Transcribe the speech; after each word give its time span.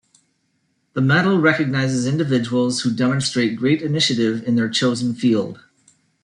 The 0.93 1.01
medal 1.01 1.37
recognizes 1.37 2.07
individuals 2.07 2.81
who 2.81 2.89
demonstrate 2.91 3.55
great 3.55 3.83
initiative 3.83 4.41
in 4.47 4.55
their 4.55 4.67
chosen 4.67 5.13
field. 5.13 5.59